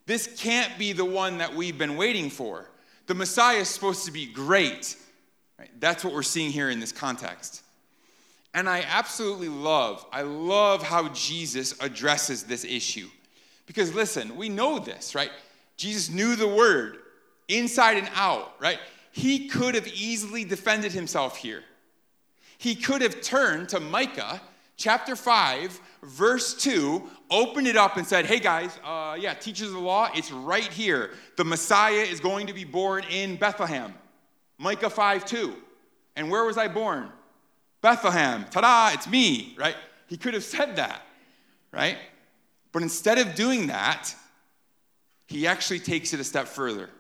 [0.06, 2.68] This can't be the one that we've been waiting for.
[3.06, 4.96] The Messiah is supposed to be great.
[5.56, 5.70] Right?
[5.78, 7.62] That's what we're seeing here in this context.
[8.54, 13.08] And I absolutely love, I love how Jesus addresses this issue.
[13.66, 15.30] Because listen, we know this, right?
[15.80, 16.98] Jesus knew the word
[17.48, 18.78] inside and out, right?
[19.12, 21.64] He could have easily defended himself here.
[22.58, 24.42] He could have turned to Micah
[24.76, 29.72] chapter 5, verse 2, opened it up and said, Hey guys, uh, yeah, teachers of
[29.72, 31.12] the law, it's right here.
[31.36, 33.94] The Messiah is going to be born in Bethlehem.
[34.58, 35.56] Micah 5 2.
[36.16, 37.08] And where was I born?
[37.80, 38.44] Bethlehem.
[38.50, 39.76] Ta da, it's me, right?
[40.08, 41.00] He could have said that,
[41.72, 41.96] right?
[42.70, 44.14] But instead of doing that,
[45.30, 46.90] he actually takes it a step further.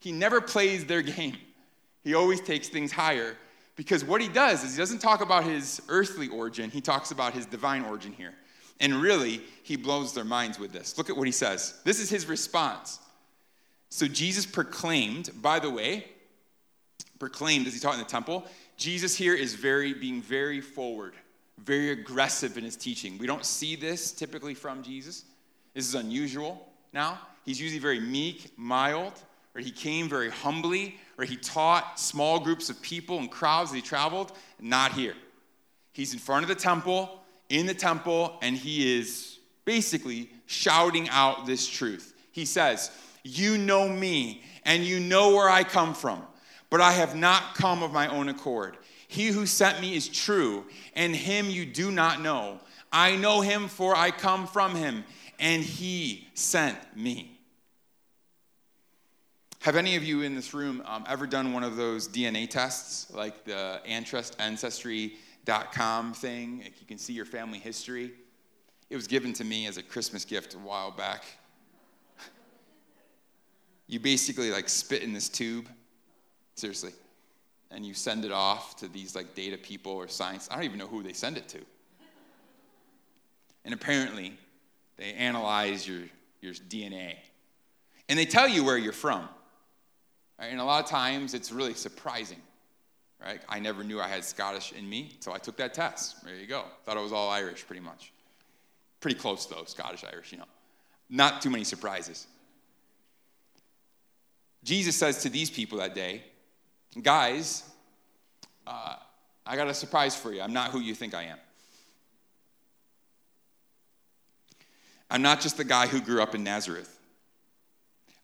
[0.00, 1.36] He never plays their game,
[2.02, 3.36] he always takes things higher
[3.76, 7.32] because what he does is he doesn't talk about his earthly origin, he talks about
[7.32, 8.34] his divine origin here.
[8.80, 10.98] And really, he blows their minds with this.
[10.98, 11.80] Look at what he says.
[11.84, 12.98] This is his response.
[13.88, 16.06] So Jesus proclaimed, by the way,
[17.18, 18.44] proclaimed as he taught in the temple,
[18.76, 21.14] Jesus here is very being very forward,
[21.58, 23.16] very aggressive in his teaching.
[23.16, 25.24] We don't see this typically from Jesus.
[25.72, 27.18] This is unusual now.
[27.44, 29.12] He's usually very meek, mild,
[29.54, 33.76] or he came very humbly, or he taught small groups of people and crowds as
[33.76, 34.32] he traveled.
[34.60, 35.14] Not here.
[35.92, 41.46] He's in front of the temple, in the temple, and he is basically shouting out
[41.46, 42.14] this truth.
[42.30, 42.90] He says,
[43.24, 46.22] You know me, and you know where I come from,
[46.70, 48.76] but I have not come of my own accord.
[49.08, 52.60] He who sent me is true, and him you do not know.
[52.92, 55.04] I know him, for I come from him,
[55.44, 57.38] and he sent me.
[59.60, 63.12] Have any of you in this room um, ever done one of those DNA tests,
[63.12, 66.60] like the Ancestry.com thing?
[66.64, 68.12] Like you can see your family history.
[68.88, 71.24] It was given to me as a Christmas gift a while back.
[73.86, 75.68] you basically like spit in this tube,
[76.54, 76.92] seriously,
[77.70, 80.48] and you send it off to these like data people or science.
[80.50, 81.60] I don't even know who they send it to.
[83.66, 84.38] And apparently,
[84.96, 86.02] they analyze your,
[86.40, 87.16] your DNA.
[88.08, 89.28] And they tell you where you're from.
[90.38, 90.46] Right?
[90.46, 92.40] And a lot of times it's really surprising.
[93.20, 93.40] Right?
[93.48, 96.24] I never knew I had Scottish in me until I took that test.
[96.24, 96.64] There you go.
[96.84, 98.12] Thought I was all Irish pretty much.
[99.00, 100.44] Pretty close though, Scottish Irish, you know.
[101.08, 102.26] Not too many surprises.
[104.62, 106.22] Jesus says to these people that day,
[107.02, 107.62] guys,
[108.66, 108.96] uh,
[109.46, 110.40] I got a surprise for you.
[110.40, 111.38] I'm not who you think I am.
[115.10, 116.98] I'm not just the guy who grew up in Nazareth.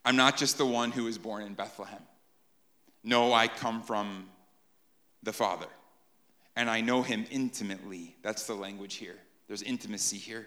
[0.04, 2.02] I'm not just the one who was born in Bethlehem.
[3.04, 4.28] No, I come from
[5.22, 5.66] the Father,
[6.56, 8.16] and I know him intimately.
[8.22, 9.16] That's the language here.
[9.46, 10.46] There's intimacy here.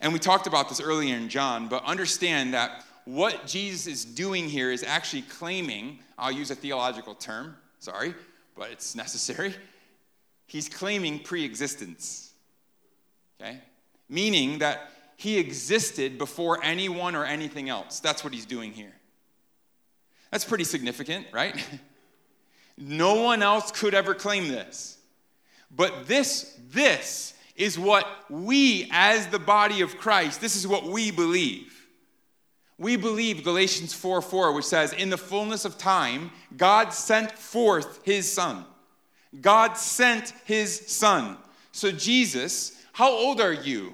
[0.00, 4.48] And we talked about this earlier in John, but understand that what Jesus is doing
[4.48, 8.14] here is actually claiming, I'll use a theological term, sorry,
[8.56, 9.54] but it's necessary.
[10.46, 12.32] He's claiming pre existence.
[13.40, 13.58] Okay?
[14.08, 18.00] Meaning that he existed before anyone or anything else.
[18.00, 18.94] That's what he's doing here.
[20.30, 21.54] That's pretty significant, right?
[22.78, 24.96] no one else could ever claim this.
[25.70, 31.10] But this, this is what we, as the body of Christ, this is what we
[31.10, 31.86] believe.
[32.78, 38.00] We believe Galatians 4 4, which says, In the fullness of time, God sent forth
[38.04, 38.64] his son.
[39.38, 41.36] God sent his son.
[41.72, 43.92] So, Jesus, how old are you?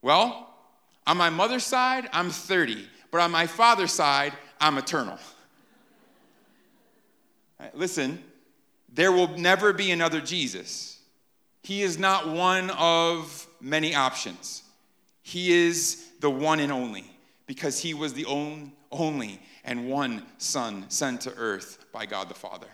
[0.00, 0.45] Well,
[1.06, 5.18] on my mother's side, I'm 30, but on my father's side, I'm eternal.
[7.60, 8.22] Right, listen,
[8.92, 10.98] there will never be another Jesus.
[11.62, 14.62] He is not one of many options.
[15.22, 17.10] He is the one and only
[17.46, 18.26] because he was the
[18.90, 22.68] only and one Son sent to earth by God the Father.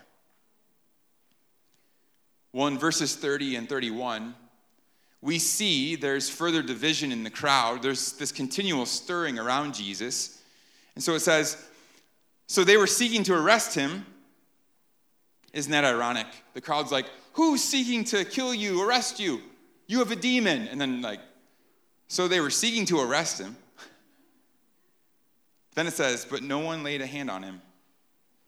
[2.51, 4.35] Well, in verses 30 and 31,
[5.23, 7.81] we see there's further division in the crowd.
[7.81, 10.43] There's this continual stirring around Jesus.
[10.95, 11.65] And so it says,
[12.47, 14.05] So they were seeking to arrest him.
[15.53, 16.27] Isn't that ironic?
[16.53, 19.41] The crowd's like, Who's seeking to kill you, arrest you?
[19.87, 20.67] You have a demon.
[20.67, 21.21] And then, like,
[22.09, 23.55] so they were seeking to arrest him.
[25.75, 27.61] Then it says, But no one laid a hand on him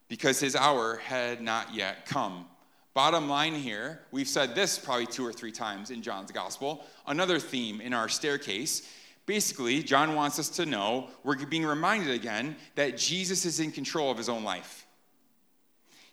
[0.10, 2.48] because his hour had not yet come.
[2.96, 6.86] Bottom line here, we've said this probably two or three times in John's gospel.
[7.06, 8.90] Another theme in our staircase.
[9.26, 14.12] Basically, John wants us to know, we're being reminded again, that Jesus is in control
[14.12, 14.88] of his own life.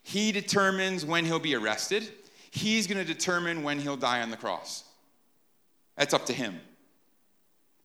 [0.02, 2.10] He determines when he'll be arrested,
[2.50, 4.82] he's going to determine when he'll die on the cross.
[5.96, 6.58] That's up to him.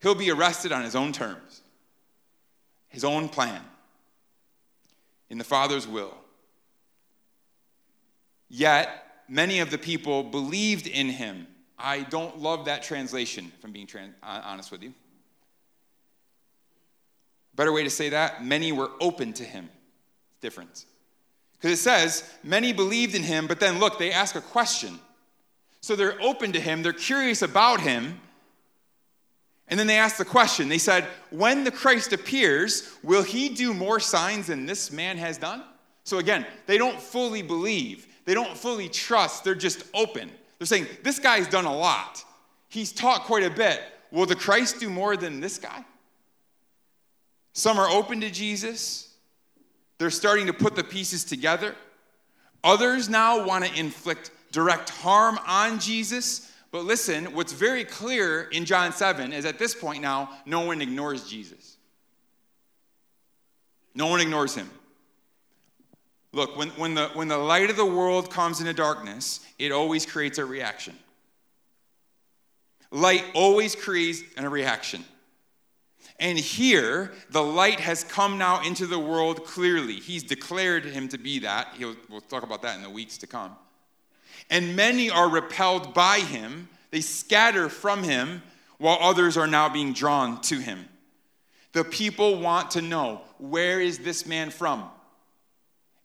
[0.01, 1.61] He'll be arrested on his own terms,
[2.87, 3.61] his own plan,
[5.29, 6.15] in the Father's will.
[8.49, 11.47] Yet, many of the people believed in him.
[11.77, 14.93] I don't love that translation, if I'm being trans- uh, honest with you.
[17.55, 19.69] Better way to say that, many were open to him.
[20.41, 20.85] Different.
[21.53, 24.99] Because it says, many believed in him, but then look, they ask a question.
[25.81, 28.19] So they're open to him, they're curious about him,
[29.67, 30.69] and then they ask the question.
[30.69, 35.37] They said, When the Christ appears, will he do more signs than this man has
[35.37, 35.63] done?
[36.03, 38.07] So again, they don't fully believe.
[38.27, 40.29] They don't fully trust, they're just open.
[40.59, 42.23] They're saying, This guy's done a lot.
[42.67, 43.81] He's taught quite a bit.
[44.11, 45.85] Will the Christ do more than this guy?
[47.53, 49.15] Some are open to Jesus.
[49.97, 51.73] They're starting to put the pieces together.
[52.65, 56.51] Others now want to inflict direct harm on Jesus.
[56.71, 60.81] But listen, what's very clear in John 7 is at this point now, no one
[60.81, 61.77] ignores Jesus.
[63.95, 64.69] No one ignores him.
[66.33, 70.05] Look, when, when, the, when the light of the world comes into darkness, it always
[70.05, 70.95] creates a reaction.
[72.91, 75.03] Light always creates a reaction.
[76.19, 79.95] And here, the light has come now into the world clearly.
[79.95, 81.73] He's declared him to be that.
[81.77, 83.55] He'll, we'll talk about that in the weeks to come.
[84.49, 88.41] And many are repelled by him, they scatter from him,
[88.77, 90.87] while others are now being drawn to him.
[91.73, 94.89] The people want to know where is this man from?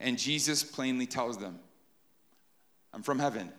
[0.03, 1.61] And Jesus plainly tells them,
[2.93, 3.51] I'm from heaven.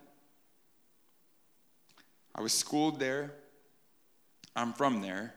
[2.35, 3.33] I was schooled there.
[4.53, 5.33] I'm from there.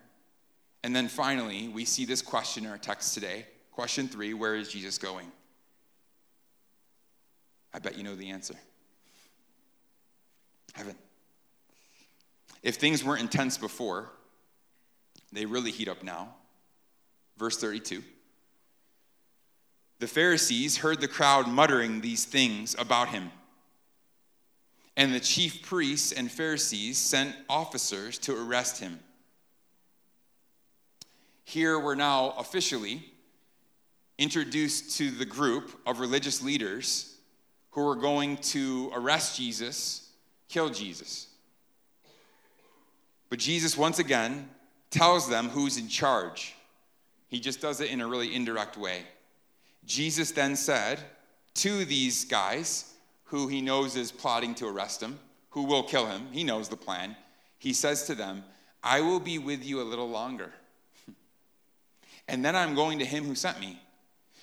[0.82, 3.46] And then finally, we see this question in our text today.
[3.70, 5.30] Question three Where is Jesus going?
[7.72, 8.54] I bet you know the answer
[10.74, 10.94] heaven.
[12.62, 14.10] If things weren't intense before,
[15.32, 16.34] they really heat up now.
[17.38, 18.02] Verse 32.
[19.98, 23.30] The Pharisees heard the crowd muttering these things about him.
[24.96, 28.98] And the chief priests and Pharisees sent officers to arrest him.
[31.44, 33.04] Here we're now officially
[34.18, 37.14] introduced to the group of religious leaders
[37.70, 40.10] who are going to arrest Jesus,
[40.48, 41.28] kill Jesus.
[43.28, 44.48] But Jesus, once again,
[44.90, 46.54] tells them who's in charge.
[47.28, 49.02] He just does it in a really indirect way.
[49.86, 50.98] Jesus then said
[51.54, 52.92] to these guys,
[53.26, 55.18] who he knows is plotting to arrest him,
[55.50, 57.16] who will kill him, he knows the plan.
[57.58, 58.44] He says to them,
[58.82, 60.52] I will be with you a little longer.
[62.28, 63.80] and then I'm going to him who sent me.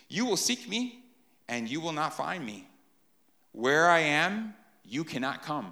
[0.10, 1.00] You will seek me,
[1.48, 2.68] and you will not find me.
[3.52, 5.72] Where I am, you cannot come.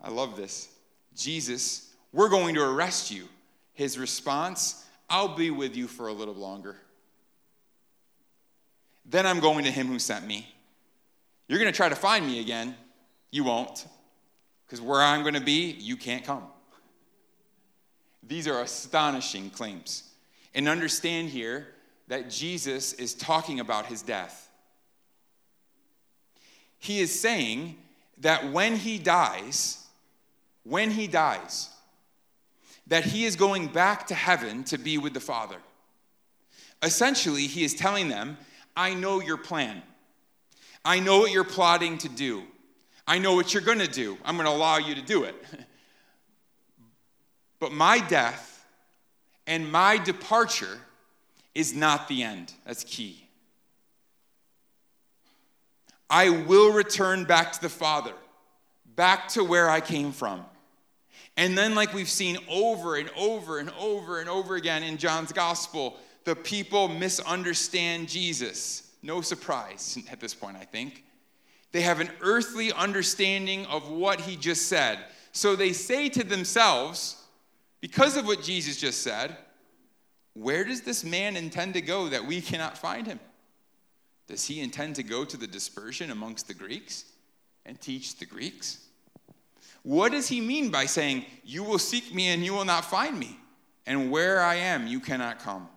[0.00, 0.68] I love this.
[1.16, 3.28] Jesus, we're going to arrest you.
[3.72, 6.76] His response, I'll be with you for a little longer.
[9.08, 10.46] Then I'm going to him who sent me.
[11.48, 12.76] You're going to try to find me again.
[13.30, 13.86] You won't.
[14.66, 16.44] Because where I'm going to be, you can't come.
[18.22, 20.02] These are astonishing claims.
[20.54, 21.68] And understand here
[22.08, 24.50] that Jesus is talking about his death.
[26.78, 27.76] He is saying
[28.18, 29.84] that when he dies,
[30.64, 31.70] when he dies,
[32.86, 35.56] that he is going back to heaven to be with the Father.
[36.82, 38.36] Essentially, he is telling them
[38.78, 39.82] I know your plan.
[40.84, 42.44] I know what you're plotting to do.
[43.08, 44.16] I know what you're going to do.
[44.24, 45.34] I'm going to allow you to do it.
[47.58, 48.64] but my death
[49.48, 50.78] and my departure
[51.56, 52.52] is not the end.
[52.64, 53.26] That's key.
[56.08, 58.14] I will return back to the Father,
[58.94, 60.44] back to where I came from.
[61.36, 65.32] And then, like we've seen over and over and over and over again in John's
[65.32, 65.96] gospel,
[66.28, 68.92] the people misunderstand Jesus.
[69.02, 71.04] No surprise at this point, I think.
[71.72, 74.98] They have an earthly understanding of what he just said.
[75.32, 77.24] So they say to themselves,
[77.80, 79.38] because of what Jesus just said,
[80.34, 83.20] where does this man intend to go that we cannot find him?
[84.26, 87.06] Does he intend to go to the dispersion amongst the Greeks
[87.64, 88.84] and teach the Greeks?
[89.82, 93.18] What does he mean by saying, You will seek me and you will not find
[93.18, 93.38] me,
[93.86, 95.68] and where I am, you cannot come?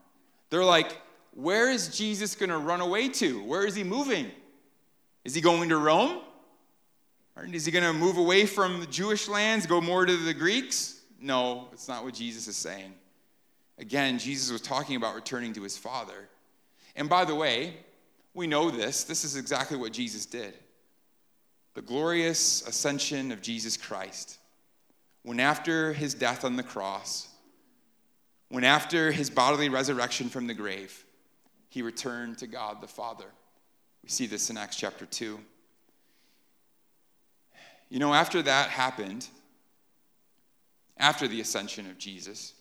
[0.51, 0.95] They're like,
[1.33, 3.43] where is Jesus going to run away to?
[3.43, 4.29] Where is he moving?
[5.23, 6.19] Is he going to Rome?
[7.35, 10.33] Or is he going to move away from the Jewish lands, go more to the
[10.33, 10.99] Greeks?
[11.19, 12.93] No, it's not what Jesus is saying.
[13.77, 16.27] Again, Jesus was talking about returning to his Father.
[16.95, 17.77] And by the way,
[18.33, 19.05] we know this.
[19.05, 20.53] This is exactly what Jesus did.
[21.75, 24.37] The glorious ascension of Jesus Christ.
[25.23, 27.29] When after his death on the cross,
[28.51, 31.05] when after his bodily resurrection from the grave,
[31.69, 33.27] he returned to God the Father.
[34.03, 35.39] We see this in Acts chapter 2.
[37.87, 39.25] You know, after that happened,
[40.97, 42.53] after the ascension of Jesus,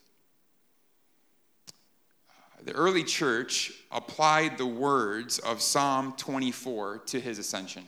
[2.63, 7.85] the early church applied the words of Psalm 24 to his ascension.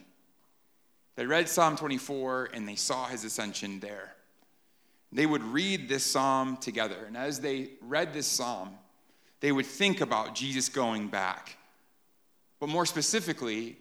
[1.14, 4.16] They read Psalm 24 and they saw his ascension there
[5.12, 7.04] they would read this psalm together.
[7.06, 8.70] And as they read this psalm,
[9.40, 11.56] they would think about Jesus going back.
[12.58, 13.76] But more specifically,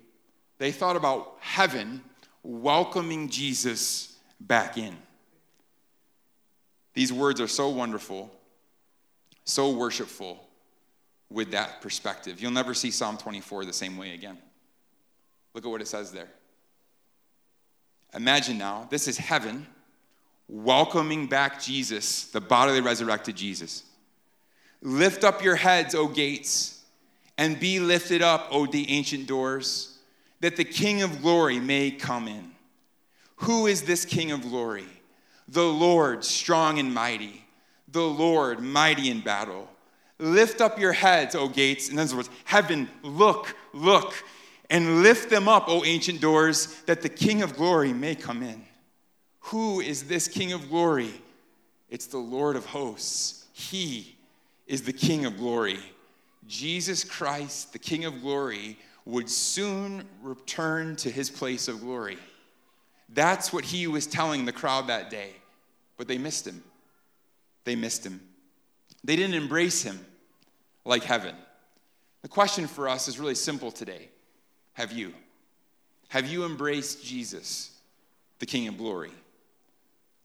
[0.57, 2.01] they thought about heaven
[2.43, 4.95] welcoming Jesus back in.
[6.93, 8.31] These words are so wonderful.
[9.43, 10.39] so worshipful
[11.29, 12.41] with that perspective.
[12.41, 14.37] You'll never see Psalm 24 the same way again.
[15.53, 16.29] Look at what it says there.
[18.13, 19.65] Imagine now, this is heaven
[20.51, 23.83] welcoming back Jesus, the bodily resurrected Jesus.
[24.81, 26.83] Lift up your heads, O gates,
[27.37, 29.97] and be lifted up, O the ancient doors,
[30.41, 32.51] that the King of glory may come in.
[33.37, 34.85] Who is this King of glory?
[35.47, 37.45] The Lord, strong and mighty,
[37.87, 39.69] the Lord, mighty in battle.
[40.19, 41.89] Lift up your heads, O gates.
[41.89, 44.13] In other words, heaven, look, look,
[44.69, 48.65] and lift them up, O ancient doors, that the King of glory may come in.
[49.45, 51.11] Who is this King of glory?
[51.89, 53.45] It's the Lord of hosts.
[53.51, 54.15] He
[54.67, 55.79] is the King of glory.
[56.47, 62.17] Jesus Christ, the King of glory, would soon return to his place of glory.
[63.09, 65.31] That's what he was telling the crowd that day,
[65.97, 66.63] but they missed him.
[67.65, 68.21] They missed him.
[69.03, 69.99] They didn't embrace him
[70.85, 71.35] like heaven.
[72.21, 74.09] The question for us is really simple today
[74.73, 75.13] Have you?
[76.09, 77.71] Have you embraced Jesus,
[78.39, 79.11] the King of glory?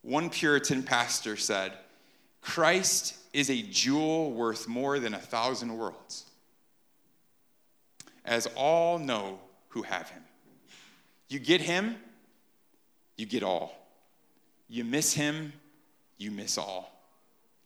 [0.06, 1.72] One Puritan pastor said,
[2.40, 6.26] Christ is a jewel worth more than a thousand worlds,
[8.24, 9.40] as all know
[9.70, 10.22] who have him.
[11.28, 11.96] You get him,
[13.16, 13.74] you get all.
[14.68, 15.52] You miss him,
[16.18, 16.96] you miss all.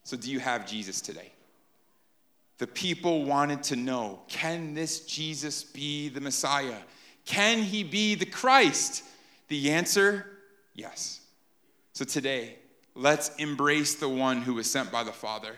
[0.05, 1.32] So, do you have Jesus today?
[2.57, 6.78] The people wanted to know can this Jesus be the Messiah?
[7.26, 9.05] Can he be the Christ?
[9.49, 10.24] The answer
[10.74, 11.19] yes.
[11.93, 12.57] So, today,
[12.95, 15.57] let's embrace the one who was sent by the Father,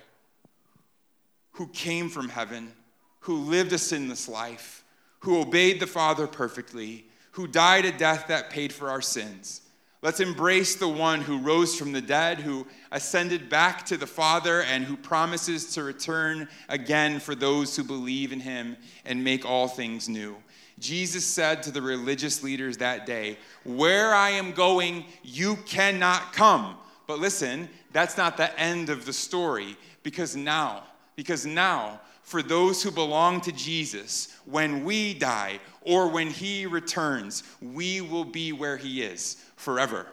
[1.52, 2.72] who came from heaven,
[3.20, 4.84] who lived a sinless life,
[5.20, 9.62] who obeyed the Father perfectly, who died a death that paid for our sins.
[10.02, 14.62] Let's embrace the one who rose from the dead, who ascended back to the Father,
[14.62, 19.68] and who promises to return again for those who believe in him and make all
[19.68, 20.36] things new.
[20.82, 26.76] Jesus said to the religious leaders that day, Where I am going, you cannot come.
[27.06, 30.84] But listen, that's not the end of the story because now,
[31.16, 37.42] because now, for those who belong to Jesus, when we die or when he returns,
[37.60, 40.06] we will be where he is forever.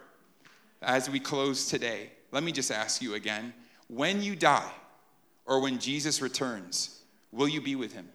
[0.82, 3.54] As we close today, let me just ask you again
[3.88, 4.72] when you die
[5.46, 7.02] or when Jesus returns,
[7.32, 8.08] will you be with him?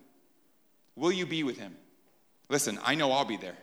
[0.97, 1.77] Will you be with him?
[2.49, 3.57] Listen, I know I'll be there.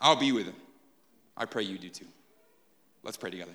[0.00, 0.56] I'll be with him.
[1.36, 2.06] I pray you do too.
[3.02, 3.52] Let's pray together.